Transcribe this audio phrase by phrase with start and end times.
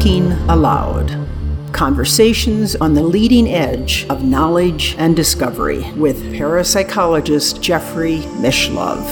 [0.00, 1.28] Thinking Allowed.
[1.74, 9.04] Conversations on the leading edge of knowledge and discovery with parapsychologist Jeffrey Mishlove.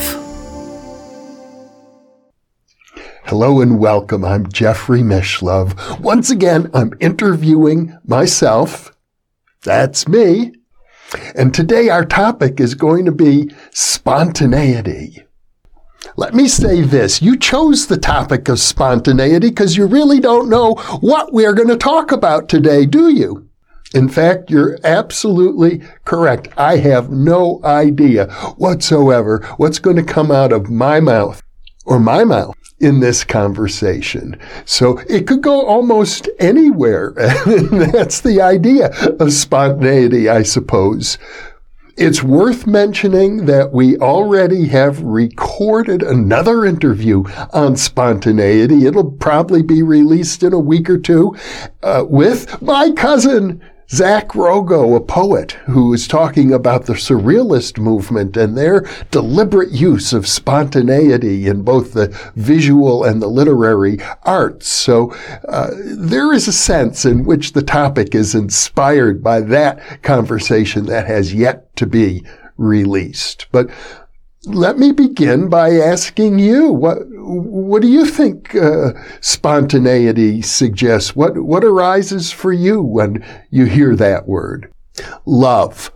[3.24, 4.24] Hello and welcome.
[4.24, 6.00] I'm Jeffrey Mishlove.
[6.00, 8.96] Once again, I'm interviewing myself.
[9.64, 10.54] That's me.
[11.34, 15.27] And today our topic is going to be spontaneity.
[16.16, 17.22] Let me say this.
[17.22, 21.76] You chose the topic of spontaneity because you really don't know what we're going to
[21.76, 23.48] talk about today, do you?
[23.94, 26.48] In fact, you're absolutely correct.
[26.56, 31.42] I have no idea whatsoever what's going to come out of my mouth
[31.86, 34.38] or my mouth in this conversation.
[34.64, 37.12] So it could go almost anywhere.
[37.16, 41.18] that's the idea of spontaneity, I suppose.
[41.98, 48.86] It's worth mentioning that we already have recorded another interview on spontaneity.
[48.86, 51.36] It'll probably be released in a week or two
[51.82, 53.60] uh, with my cousin,
[53.90, 60.12] Zack Rogow, a poet who is talking about the surrealist movement and their deliberate use
[60.12, 64.68] of spontaneity in both the visual and the literary arts.
[64.68, 65.14] So
[65.48, 71.06] uh, there is a sense in which the topic is inspired by that conversation that
[71.06, 72.26] has yet to be
[72.58, 73.46] released.
[73.52, 73.70] But
[74.44, 81.14] let me begin by asking you what what do you think uh, spontaneity suggests?
[81.14, 84.72] What what arises for you when you hear that word?
[85.26, 85.92] Love.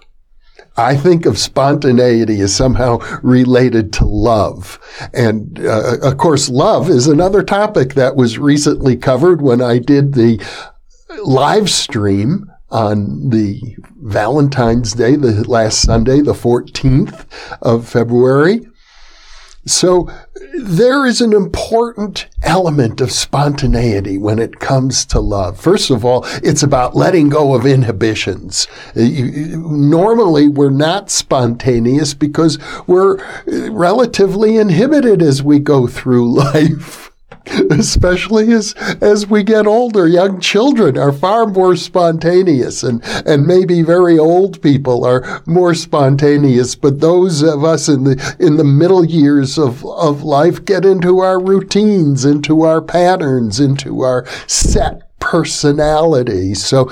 [0.77, 4.79] I think of spontaneity as somehow related to love.
[5.13, 10.15] And uh, of course, love is another topic that was recently covered when I did
[10.15, 10.43] the
[11.25, 13.61] live stream on the
[14.03, 17.27] Valentine's Day, the last Sunday, the 14th
[17.63, 18.67] of February.
[19.65, 20.11] So
[20.55, 25.61] there is an important element of spontaneity when it comes to love.
[25.61, 28.67] First of all, it's about letting go of inhibitions.
[28.97, 32.59] Normally, we're not spontaneous because
[32.89, 33.19] we're
[33.71, 37.12] relatively inhibited as we go through life.
[37.71, 40.07] especially as as we get older.
[40.07, 46.75] Young children are far more spontaneous, and and maybe very old people are more spontaneous.
[46.75, 51.21] But those of us in the in the middle years of of life get into
[51.21, 56.53] our routines, into our patterns, into our set personality.
[56.53, 56.91] So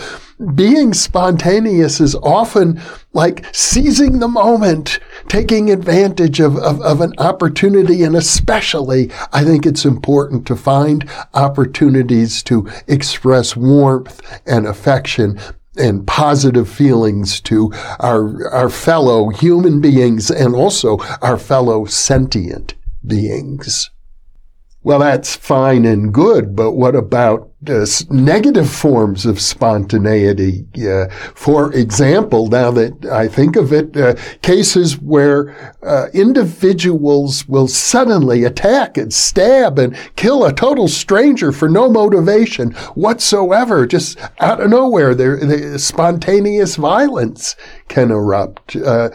[0.54, 2.80] being spontaneous is often
[3.12, 8.02] like seizing the moment, taking advantage of, of, of, an opportunity.
[8.02, 15.38] And especially, I think it's important to find opportunities to express warmth and affection
[15.76, 22.74] and positive feelings to our, our fellow human beings and also our fellow sentient
[23.06, 23.90] beings.
[24.82, 30.66] Well, that's fine and good, but what about uh, negative forms of spontaneity?
[30.76, 37.69] Uh, for example, now that I think of it, uh, cases where uh, individuals will
[37.69, 44.60] suddenly attack and stab and kill a total stranger for no motivation whatsoever, just out
[44.60, 47.56] of nowhere, there, spontaneous violence
[47.88, 48.77] can erupt.
[48.77, 49.10] Uh,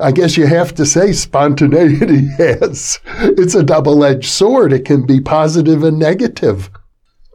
[0.00, 2.98] I guess you have to say spontaneity has.
[3.18, 4.72] It's a double-edged sword.
[4.72, 6.70] It can be positive and negative,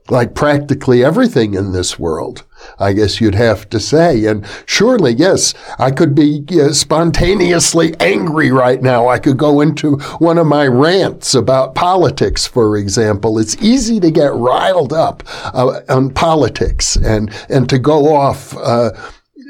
[0.10, 2.44] like practically everything in this world.
[2.80, 4.26] I guess you'd have to say.
[4.26, 9.08] And surely, yes, I could be spontaneously angry right now.
[9.08, 13.38] I could go into one of my rants about politics, for example.
[13.38, 18.91] It's easy to get riled up uh, on politics and, and to go off, uh,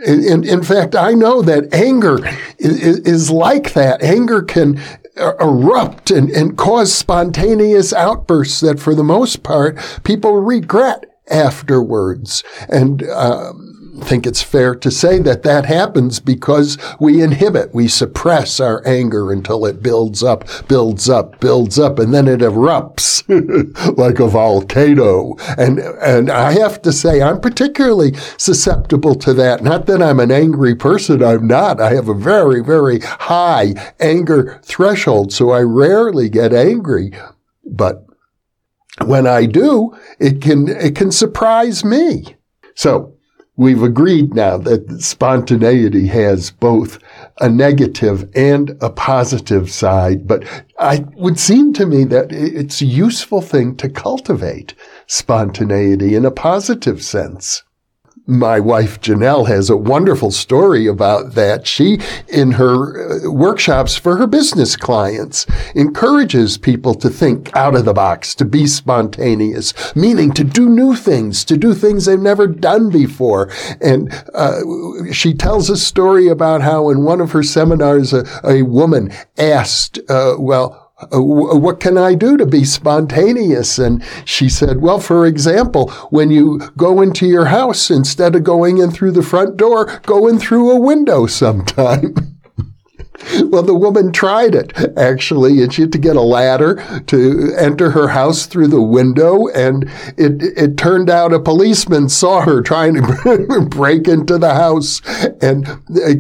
[0.06, 2.20] in, in fact, I know that anger
[2.60, 4.04] is, is like that.
[4.04, 4.80] Anger can
[5.18, 12.44] erupt and, and cause spontaneous outbursts that, for the most part, people regret afterwards.
[12.70, 18.60] And um, think it's fair to say that that happens because we inhibit, we suppress
[18.60, 23.24] our anger until it builds up, builds up, builds up, and then it erupts
[23.98, 25.36] like a volcano.
[25.58, 29.64] And, and I have to say, I'm particularly susceptible to that.
[29.64, 31.24] Not that I'm an angry person.
[31.24, 31.80] I'm not.
[31.80, 35.34] I have a very, very high anger threshold.
[35.34, 37.12] So I rarely get angry,
[37.66, 38.06] but
[39.06, 42.36] when I do, it can, it can surprise me.
[42.76, 43.15] So
[43.58, 47.00] We've agreed now that spontaneity has both
[47.40, 50.44] a negative and a positive side, but
[50.80, 54.74] it would seem to me that it's a useful thing to cultivate
[55.08, 57.64] spontaneity in a positive sense.
[58.28, 61.68] My wife Janelle has a wonderful story about that.
[61.68, 65.46] She, in her uh, workshops for her business clients,
[65.76, 70.96] encourages people to think out of the box, to be spontaneous, meaning to do new
[70.96, 73.52] things, to do things they've never done before.
[73.82, 74.62] And uh,
[75.12, 80.00] she tells a story about how in one of her seminars, a, a woman asked,
[80.10, 83.78] uh, well, Uh, uh, what can I do to be spontaneous?
[83.78, 88.78] And she said, well, for example, when you go into your house, instead of going
[88.78, 92.35] in through the front door, go in through a window sometime.
[93.44, 96.76] Well, the woman tried it actually, and she had to get a ladder
[97.08, 99.48] to enter her house through the window.
[99.48, 105.02] And it it turned out a policeman saw her trying to break into the house
[105.42, 105.66] and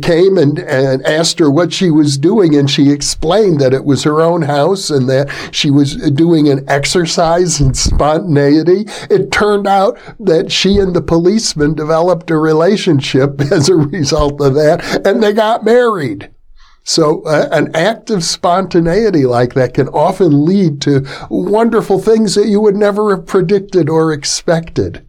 [0.03, 4.03] came and, and asked her what she was doing, and she explained that it was
[4.03, 8.85] her own house and that she was doing an exercise in spontaneity.
[9.09, 14.55] It turned out that she and the policeman developed a relationship as a result of
[14.55, 16.29] that, and they got married.
[16.85, 22.47] So uh, an act of spontaneity like that can often lead to wonderful things that
[22.47, 25.03] you would never have predicted or expected.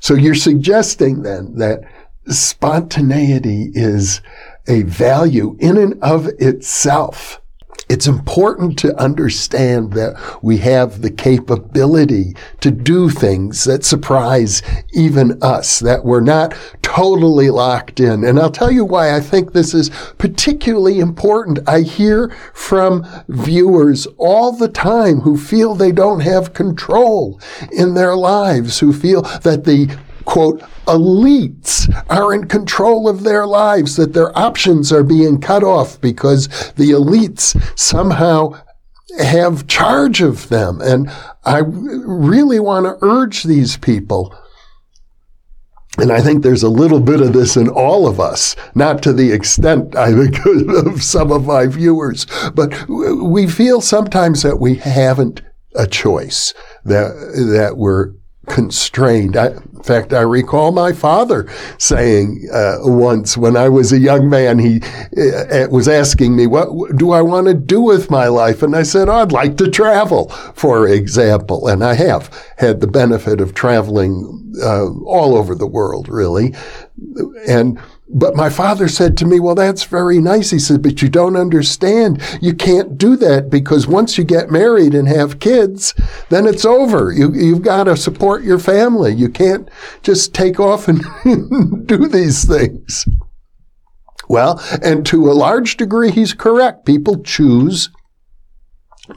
[0.00, 1.82] So you're suggesting then that
[2.26, 4.22] spontaneity is
[4.66, 7.40] a value in and of itself
[7.88, 15.42] it's important to understand that we have the capability to do things that surprise even
[15.42, 18.24] us, that we're not totally locked in.
[18.24, 21.58] And I'll tell you why I think this is particularly important.
[21.68, 27.40] I hear from viewers all the time who feel they don't have control
[27.72, 33.96] in their lives, who feel that the quote, elites are in control of their lives,
[33.96, 38.60] that their options are being cut off because the elites somehow
[39.18, 40.80] have charge of them.
[40.80, 41.10] And
[41.44, 44.34] I really want to urge these people.
[45.98, 49.12] And I think there's a little bit of this in all of us, not to
[49.12, 50.44] the extent, I think,
[50.86, 55.42] of some of my viewers, but we feel sometimes that we haven't
[55.76, 56.52] a choice,
[56.84, 57.12] that,
[57.52, 58.12] that we're
[58.46, 59.36] constrained.
[59.36, 64.28] I, in fact, I recall my father saying uh, once when I was a young
[64.28, 68.62] man, he uh, was asking me, What do I want to do with my life?
[68.62, 71.68] And I said, oh, I'd like to travel, for example.
[71.68, 76.54] And I have had the benefit of traveling uh, all over the world, really.
[77.48, 80.50] And but my father said to me, well, that's very nice.
[80.50, 82.20] He said, but you don't understand.
[82.42, 85.94] You can't do that because once you get married and have kids,
[86.28, 87.12] then it's over.
[87.12, 89.14] You, you've got to support your family.
[89.14, 89.68] You can't
[90.02, 91.02] just take off and
[91.86, 93.06] do these things.
[94.28, 96.84] Well, and to a large degree, he's correct.
[96.86, 97.90] People choose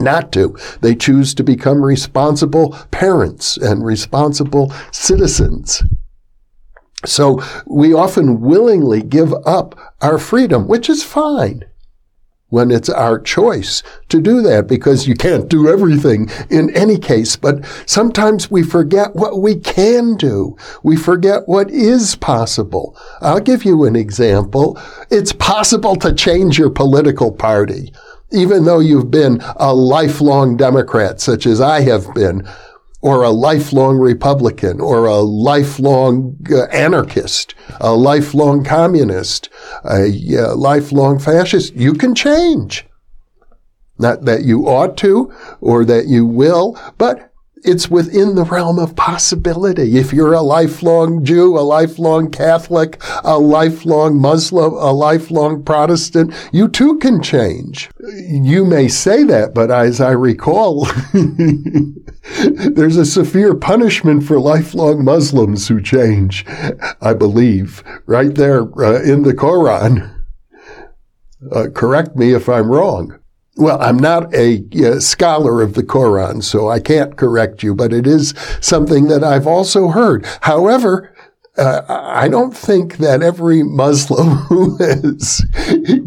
[0.00, 0.56] not to.
[0.80, 5.82] They choose to become responsible parents and responsible citizens.
[7.04, 11.64] So we often willingly give up our freedom, which is fine
[12.50, 17.36] when it's our choice to do that because you can't do everything in any case.
[17.36, 20.56] But sometimes we forget what we can do.
[20.82, 22.96] We forget what is possible.
[23.20, 24.78] I'll give you an example.
[25.10, 27.92] It's possible to change your political party.
[28.30, 32.46] Even though you've been a lifelong Democrat, such as I have been,
[33.00, 39.48] or a lifelong Republican or a lifelong uh, anarchist, a lifelong communist,
[39.84, 40.08] a
[40.54, 41.74] lifelong fascist.
[41.74, 42.86] You can change.
[43.98, 47.32] Not that you ought to or that you will, but
[47.64, 49.96] it's within the realm of possibility.
[49.96, 56.68] If you're a lifelong Jew, a lifelong Catholic, a lifelong Muslim, a lifelong Protestant, you
[56.68, 57.90] too can change.
[58.26, 60.86] You may say that, but as I recall,
[62.72, 66.44] there's a severe punishment for lifelong Muslims who change,
[67.00, 70.14] I believe, right there uh, in the Quran.
[71.52, 73.18] Uh, correct me if I'm wrong.
[73.58, 77.92] Well, I'm not a uh, scholar of the Quran, so I can't correct you, but
[77.92, 80.24] it is something that I've also heard.
[80.42, 81.12] However,
[81.58, 85.44] uh, I don't think that every Muslim who has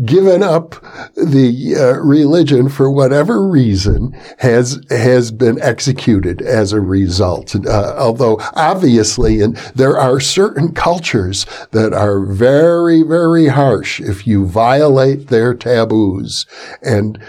[0.05, 0.71] given up
[1.15, 7.55] the uh, religion for whatever reason has has been executed as a result.
[7.55, 14.45] Uh, although obviously, and there are certain cultures that are very very harsh if you
[14.45, 16.45] violate their taboos,
[16.81, 17.21] and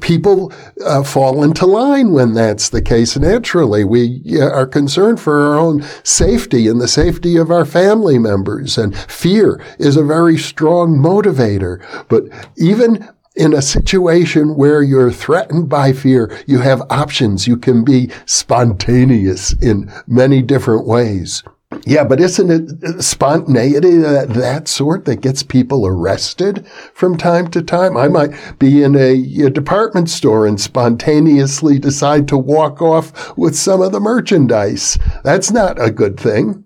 [0.00, 0.52] people
[0.84, 3.16] uh, fall into line when that's the case.
[3.16, 7.64] Naturally, we uh, are concerned for our own safety and the safety safety of our
[7.64, 8.78] family members.
[8.78, 11.78] And fear is a very strong motivator.
[12.08, 12.24] But
[12.56, 17.46] even in a situation where you're threatened by fear, you have options.
[17.46, 21.42] You can be spontaneous in many different ways.
[21.84, 27.48] Yeah, but isn't it uh, spontaneity that, that sort that gets people arrested from time
[27.50, 27.94] to time?
[27.96, 33.54] I might be in a, a, department store and spontaneously decide to walk off with
[33.54, 34.98] some of the merchandise.
[35.24, 36.64] That's not a good thing.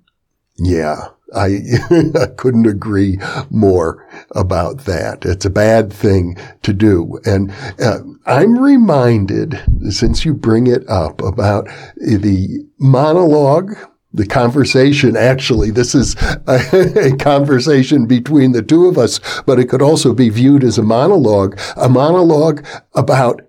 [0.62, 1.58] Yeah, I,
[2.20, 3.18] I couldn't agree
[3.50, 5.24] more about that.
[5.24, 7.18] It's a bad thing to do.
[7.24, 13.74] And uh, I'm reminded, since you bring it up, about the monologue
[14.14, 16.14] the conversation actually this is
[16.46, 20.76] a, a, conversation between the two of us but it could also be viewed as
[20.76, 22.62] a monologue a monologue
[22.94, 23.40] about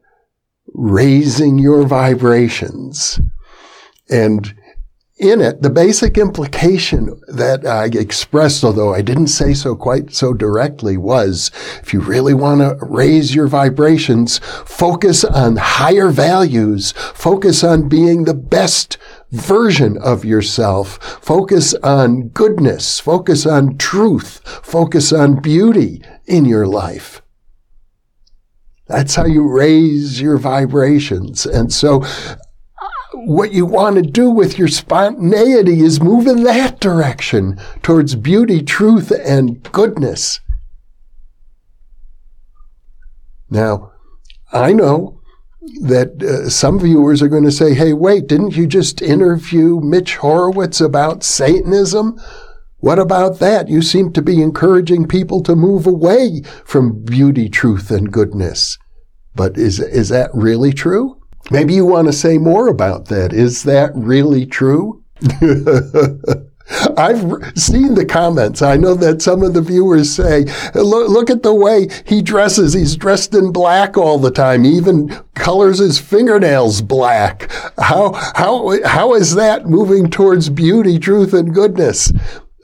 [0.73, 3.19] raising your vibrations
[4.09, 4.55] and
[5.23, 10.33] in it, the basic implication that I expressed, although I didn't say so quite so
[10.33, 11.49] directly, was
[11.81, 18.25] if you really want to raise your vibrations, focus on higher values, focus on being
[18.25, 18.97] the best
[19.31, 27.21] version of yourself, focus on goodness, focus on truth, focus on beauty in your life.
[28.87, 31.45] That's how you raise your vibrations.
[31.45, 32.03] And so
[33.25, 38.61] what you want to do with your spontaneity is move in that direction towards beauty,
[38.61, 40.39] truth, and goodness.
[43.49, 43.91] Now,
[44.51, 45.21] I know
[45.81, 50.17] that uh, some viewers are going to say, hey, wait, didn't you just interview Mitch
[50.17, 52.19] Horowitz about Satanism?
[52.77, 53.69] What about that?
[53.69, 58.77] You seem to be encouraging people to move away from beauty, truth, and goodness.
[59.35, 61.22] But is, is that really true?
[61.51, 63.33] Maybe you want to say more about that.
[63.33, 65.03] Is that really true?
[66.97, 68.61] I've seen the comments.
[68.61, 72.73] I know that some of the viewers say, look, look, at the way he dresses.
[72.73, 74.63] He's dressed in black all the time.
[74.63, 77.51] He even colors his fingernails black.
[77.77, 82.13] How, how, how is that moving towards beauty, truth, and goodness?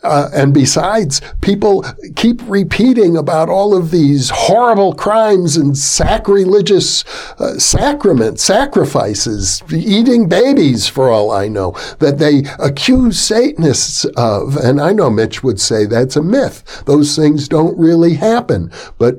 [0.04, 1.84] Uh, and besides, people
[2.16, 7.04] keep repeating about all of these horrible crimes and sacrilegious
[7.40, 14.56] uh, sacraments, sacrifices, eating babies, for all I know, that they accuse Satanists of.
[14.56, 16.84] And I know Mitch would say that's a myth.
[16.86, 18.72] Those things don't really happen.
[18.98, 19.18] But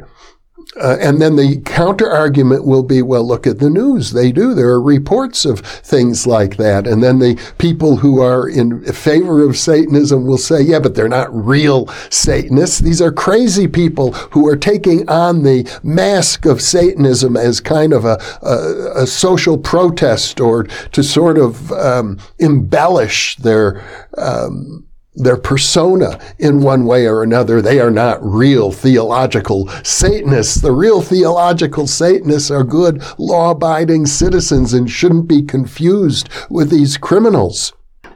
[0.77, 4.13] uh, and then the counter argument will be, well, look at the news.
[4.13, 4.55] They do.
[4.55, 6.87] There are reports of things like that.
[6.87, 11.09] And then the people who are in favor of Satanism will say, yeah, but they're
[11.09, 12.79] not real Satanists.
[12.79, 18.05] These are crazy people who are taking on the mask of Satanism as kind of
[18.05, 23.83] a, a, a social protest or to sort of um, embellish their
[24.19, 24.87] um,
[25.23, 27.61] their persona in one way or another.
[27.61, 30.61] They are not real theological Satanists.
[30.61, 36.97] The real theological Satanists are good, law abiding citizens and shouldn't be confused with these
[36.97, 37.73] criminals.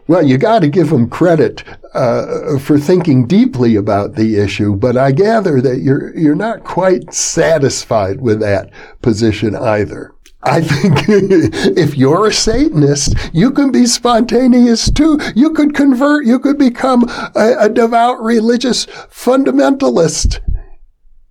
[0.07, 4.99] Well, you got to give them credit uh, for thinking deeply about the issue, but
[4.99, 8.71] I gather that you're you're not quite satisfied with that
[9.01, 10.13] position either.
[10.45, 15.19] I think if you're a Satanist, you can be spontaneous too.
[15.35, 16.27] You could convert.
[16.27, 20.41] You could become a, a devout religious fundamentalist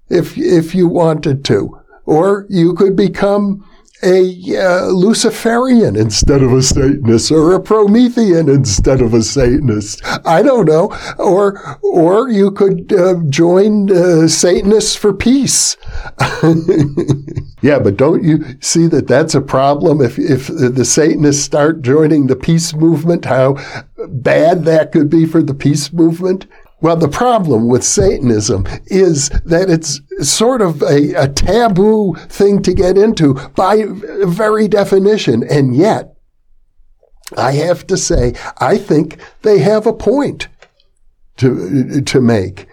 [0.10, 1.80] if, if you wanted to.
[2.06, 3.66] Or you could become
[4.04, 10.02] a uh, Luciferian instead of a Satanist, or a Promethean instead of a Satanist.
[10.26, 10.96] I don't know.
[11.18, 15.78] Or or you could uh, join uh, Satanists for peace.
[17.62, 20.02] yeah, but don't you see that that's a problem?
[20.02, 23.56] If if the Satanists start joining the peace movement, how
[24.08, 26.46] bad that could be for the peace movement.
[26.84, 32.74] Well, the problem with Satanism is that it's sort of a, a, taboo thing to
[32.74, 33.86] get into by
[34.26, 35.44] very definition.
[35.50, 36.18] And yet,
[37.38, 40.50] I have to say, I think they have a point
[41.38, 42.68] to, to make.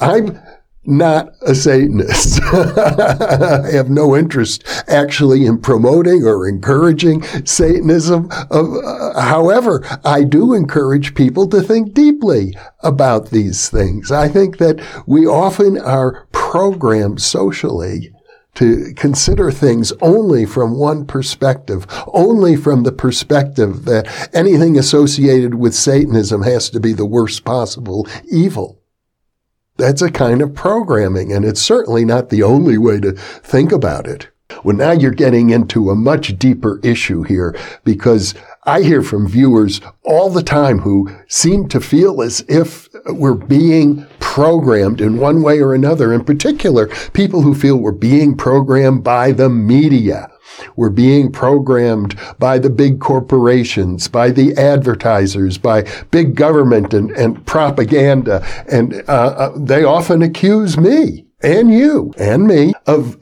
[0.00, 0.38] I'm,
[0.86, 2.40] not a Satanist.
[2.52, 8.28] I have no interest actually in promoting or encouraging Satanism.
[8.30, 14.10] Uh, however, I do encourage people to think deeply about these things.
[14.12, 18.12] I think that we often are programmed socially
[18.56, 25.74] to consider things only from one perspective, only from the perspective that anything associated with
[25.74, 28.75] Satanism has to be the worst possible evil.
[29.76, 34.06] That's a kind of programming, and it's certainly not the only way to think about
[34.06, 34.28] it.
[34.64, 37.54] Well, now you're getting into a much deeper issue here
[37.84, 43.34] because I hear from viewers all the time who seem to feel as if we're
[43.34, 46.12] being programmed in one way or another.
[46.12, 50.30] In particular, people who feel we're being programmed by the media.
[50.76, 57.44] We're being programmed by the big corporations, by the advertisers, by big government and, and
[57.46, 58.46] propaganda.
[58.70, 63.18] And uh, uh, they often accuse me and you and me of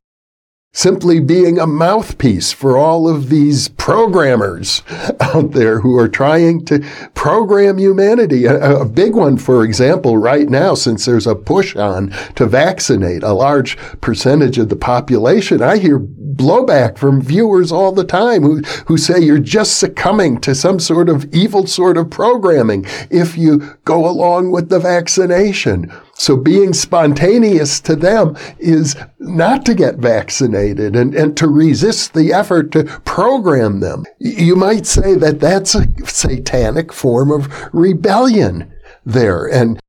[0.75, 4.83] simply being a mouthpiece for all of these programmers
[5.21, 6.81] out there who are trying to
[7.15, 8.45] program humanity.
[8.45, 13.23] A, a, big one, for example, right now, since there's a push on to vaccinate
[13.23, 15.99] a large percentage of the population, I hear
[16.37, 21.09] blowback from viewers all the time who, who say you're just succumbing to some sort
[21.09, 25.93] of evil sort of programming if you go along with the vaccination.
[26.15, 32.33] So being spontaneous to them is not to get vaccinated and, and to resist the
[32.33, 34.05] effort to program them.
[34.19, 38.73] You might say that that's a satanic form of rebellion
[39.05, 39.47] there.
[39.47, 39.81] And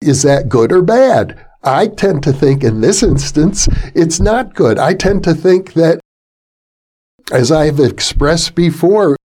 [0.00, 1.44] is that good or bad?
[1.64, 4.78] I tend to think in this instance, it's not good.
[4.78, 6.00] I tend to think that,
[7.32, 9.16] as I've expressed before,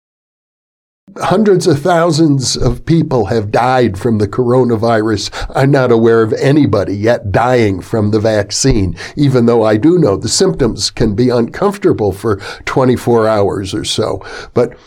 [1.17, 5.29] hundreds of thousands of people have died from the coronavirus.
[5.55, 10.15] I'm not aware of anybody yet dying from the vaccine, even though I do know
[10.15, 14.23] the symptoms can be uncomfortable for 24 hours or so.
[14.53, 14.77] But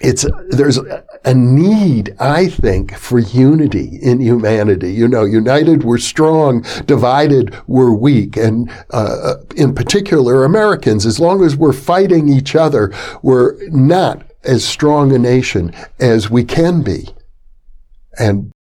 [0.00, 0.78] it's there's
[1.24, 4.92] a need, I think, for unity in humanity.
[4.92, 11.06] You know, united we're strong, divided we're weak, and uh, in particular, Americans.
[11.06, 16.44] As long as we're fighting each other, we're not as strong a nation as we
[16.44, 17.08] can be,
[18.18, 18.52] and.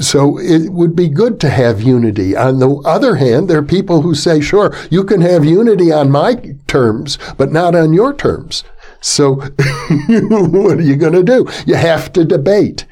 [0.00, 2.34] So it would be good to have unity.
[2.34, 6.10] On the other hand, there are people who say, sure, you can have unity on
[6.10, 8.64] my terms, but not on your terms.
[9.00, 9.34] So
[10.08, 11.46] what are you going to do?
[11.66, 12.86] You have to debate.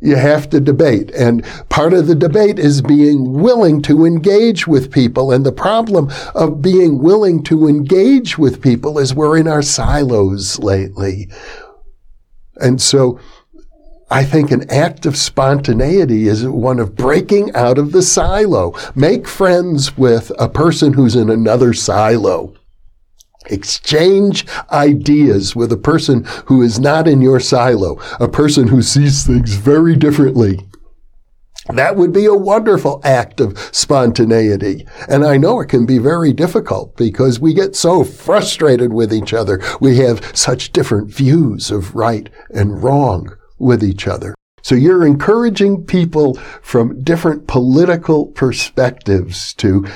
[0.00, 1.10] You have to debate.
[1.10, 5.30] And part of the debate is being willing to engage with people.
[5.30, 10.58] And the problem of being willing to engage with people is we're in our silos
[10.58, 11.28] lately.
[12.56, 13.20] And so
[14.10, 18.74] I think an act of spontaneity is one of breaking out of the silo.
[18.94, 22.54] Make friends with a person who's in another silo.
[23.46, 29.26] Exchange ideas with a person who is not in your silo, a person who sees
[29.26, 30.58] things very differently.
[31.68, 34.86] That would be a wonderful act of spontaneity.
[35.08, 39.32] And I know it can be very difficult because we get so frustrated with each
[39.32, 39.62] other.
[39.80, 44.34] We have such different views of right and wrong with each other.
[44.62, 49.86] So you're encouraging people from different political perspectives to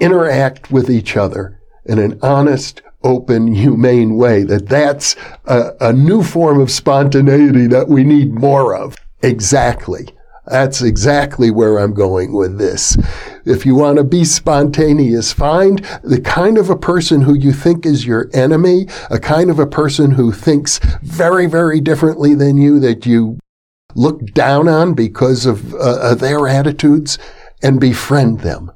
[0.00, 5.16] interact with each other in an honest, open, humane way, that that's
[5.46, 8.96] a, a new form of spontaneity that we need more of.
[9.22, 10.08] Exactly.
[10.46, 12.96] That's exactly where I'm going with this.
[13.44, 17.86] If you want to be spontaneous, find the kind of a person who you think
[17.86, 22.80] is your enemy, a kind of a person who thinks very, very differently than you,
[22.80, 23.38] that you
[23.94, 27.18] look down on because of uh, their attitudes,
[27.62, 28.72] and befriend them.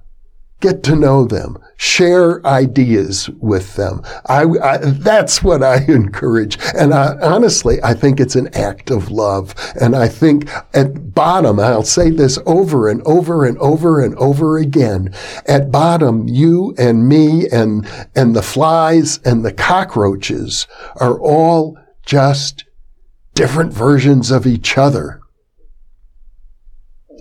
[0.60, 1.58] Get to know them.
[1.76, 4.00] Share ideas with them.
[4.26, 6.58] I, I, that's what I encourage.
[6.74, 9.54] And I, honestly, I think it's an act of love.
[9.78, 14.56] And I think at bottom, I'll say this over and over and over and over
[14.56, 15.14] again.
[15.46, 20.66] At bottom, you and me and, and the flies and the cockroaches
[20.96, 22.64] are all just
[23.34, 25.20] different versions of each other.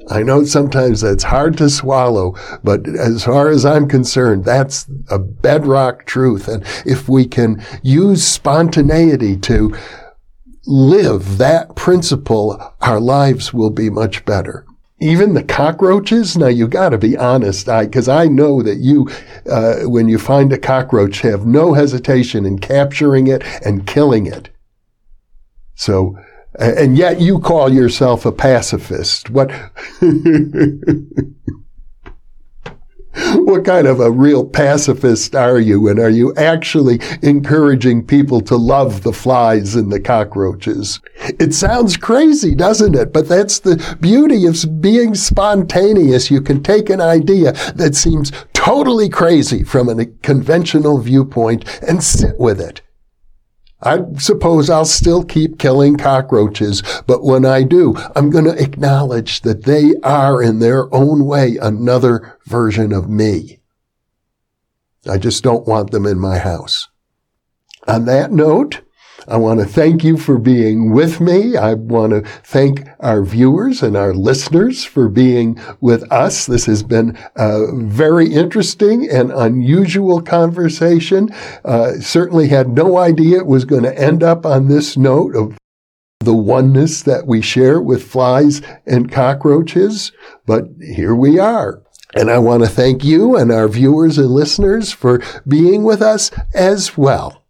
[0.08, 5.18] I know sometimes that's hard to swallow, but as far as I'm concerned, that's a
[5.18, 6.48] bedrock truth.
[6.48, 9.76] And if we can use spontaneity to
[10.68, 14.66] live that principle, our lives will be much better.
[15.02, 19.10] Even the cockroaches, now you gotta be honest, I, cause I know that you,
[19.50, 24.50] uh, when you find a cockroach, have no hesitation in capturing it and killing it.
[25.76, 26.18] So,
[26.60, 29.30] and yet you call yourself a pacifist.
[29.30, 29.52] What,
[33.36, 35.88] what kind of a real pacifist are you?
[35.88, 41.00] And are you actually encouraging people to love the flies and the cockroaches?
[41.40, 43.14] It sounds crazy, doesn't it?
[43.14, 46.32] But that's the beauty of being spontaneous.
[46.32, 52.38] You can take an idea that seems totally crazy from a conventional viewpoint and sit
[52.40, 52.82] with it.
[53.86, 59.42] I suppose I'll still keep killing cockroaches, but when I do, I'm going to acknowledge
[59.42, 63.60] that they are in their own way another version of me.
[65.08, 66.90] I just don't want them in my house.
[67.88, 68.82] On that note,
[69.28, 71.58] I want to thank you for being with me.
[71.58, 76.46] I want to thank our viewers and our listeners for being with us.
[76.46, 81.30] This has been a very interesting and unusual conversation.
[81.64, 85.58] Uh, certainly had no idea it was going to end up on this note of
[86.20, 90.12] the oneness that we share with flies and cockroaches,
[90.46, 91.82] but here we are.
[92.16, 96.32] And I want to thank you and our viewers and listeners for being with us
[96.54, 97.45] as well.